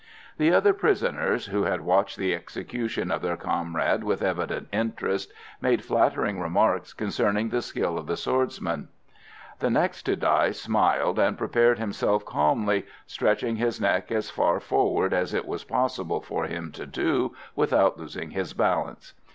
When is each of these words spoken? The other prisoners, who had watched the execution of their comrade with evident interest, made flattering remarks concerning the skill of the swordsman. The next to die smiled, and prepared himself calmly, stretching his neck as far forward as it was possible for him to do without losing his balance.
The 0.39 0.51
other 0.51 0.73
prisoners, 0.73 1.45
who 1.45 1.65
had 1.65 1.81
watched 1.81 2.17
the 2.17 2.33
execution 2.33 3.11
of 3.11 3.21
their 3.21 3.37
comrade 3.37 4.03
with 4.03 4.23
evident 4.23 4.67
interest, 4.73 5.31
made 5.61 5.83
flattering 5.85 6.39
remarks 6.39 6.91
concerning 6.91 7.49
the 7.49 7.61
skill 7.61 7.99
of 7.99 8.07
the 8.07 8.17
swordsman. 8.17 8.87
The 9.59 9.69
next 9.69 10.01
to 10.07 10.15
die 10.15 10.53
smiled, 10.53 11.19
and 11.19 11.37
prepared 11.37 11.77
himself 11.77 12.25
calmly, 12.25 12.87
stretching 13.05 13.57
his 13.57 13.79
neck 13.79 14.11
as 14.11 14.31
far 14.31 14.59
forward 14.59 15.13
as 15.13 15.35
it 15.35 15.45
was 15.45 15.63
possible 15.65 16.19
for 16.21 16.45
him 16.45 16.71
to 16.71 16.87
do 16.87 17.35
without 17.55 17.99
losing 17.99 18.31
his 18.31 18.53
balance. 18.55 19.13